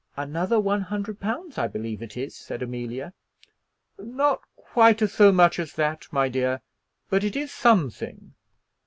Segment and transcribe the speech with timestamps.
[0.17, 3.13] "Another one hundred pounds I believe it is," said Amelia.
[3.99, 6.61] "Not quite so much as that, my dear,
[7.11, 8.33] but it is something."